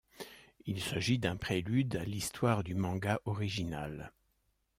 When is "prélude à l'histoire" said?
1.37-2.63